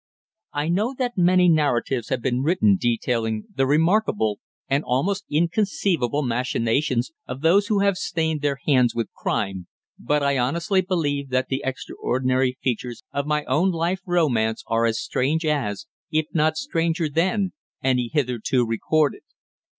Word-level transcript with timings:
I 0.53 0.67
know 0.67 0.95
that 0.97 1.15
many 1.15 1.47
narratives 1.47 2.09
have 2.09 2.23
been 2.23 2.41
written 2.41 2.75
detailing 2.75 3.43
the 3.53 3.67
remarkable 3.67 4.39
and 4.67 4.83
almost 4.83 5.25
inconceivable 5.29 6.23
machinations 6.23 7.11
of 7.27 7.41
those 7.41 7.67
who 7.67 7.81
have 7.81 7.97
stained 7.99 8.41
their 8.41 8.57
hands 8.65 8.95
with 8.95 9.13
crime, 9.13 9.67
but 9.99 10.23
I 10.23 10.39
honestly 10.39 10.81
believe 10.81 11.29
that 11.29 11.49
the 11.49 11.61
extraordinary 11.63 12.57
features 12.63 13.03
of 13.11 13.27
my 13.27 13.43
own 13.45 13.69
life 13.69 14.01
romance 14.07 14.63
are 14.65 14.85
as 14.87 14.99
strange 14.99 15.45
as, 15.45 15.85
if 16.09 16.25
not 16.33 16.57
stranger 16.57 17.07
than, 17.07 17.53
any 17.83 18.09
hitherto 18.11 18.65
recorded. 18.65 19.21